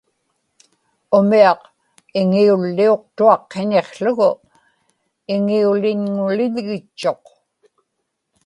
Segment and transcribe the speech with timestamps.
[1.17, 1.61] umiaq
[2.19, 4.29] iŋiulliuqtuaq qiñiqługu
[5.33, 7.23] iŋiulinŋuliḷgitchuq